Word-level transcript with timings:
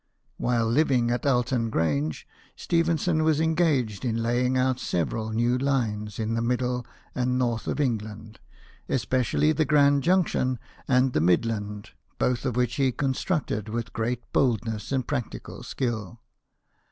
While 0.37 0.65
living 0.67 1.11
at 1.11 1.27
Alton 1.27 1.69
Grange, 1.69 2.25
Stephenson 2.55 3.23
was 3.23 3.37
GEORGE 3.37 3.53
STEPHENSON, 3.53 3.69
ENGINE 3.69 3.83
MAN. 3.83 3.87
57 3.99 4.09
engaged 4.09 4.17
in 4.17 4.23
laying 4.23 4.57
out 4.57 4.79
several 4.79 5.29
new 5.31 5.57
lines 5.59 6.17
in 6.17 6.33
the 6.33 6.41
middle 6.41 6.87
and 7.13 7.37
north 7.37 7.67
of 7.67 7.79
England, 7.79 8.39
especially 8.89 9.51
the 9.51 9.63
Gre.nd 9.63 10.01
Junction 10.01 10.57
and 10.87 11.13
the 11.13 11.21
Midland, 11.21 11.91
both 12.17 12.45
of 12.45 12.55
which 12.55 12.77
he 12.77 12.91
constructed 12.91 13.69
with 13.69 13.93
great 13.93 14.23
boldness 14.33 14.91
and 14.91 15.05
practical 15.07 15.61
skill. 15.61 16.19